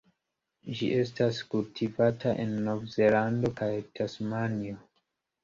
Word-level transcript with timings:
Ĝi 0.77 0.87
estas 1.01 1.41
kultivata 1.51 2.33
en 2.45 2.57
Novzelando 2.69 3.53
kaj 3.61 3.71
Tasmanio. 4.01 4.83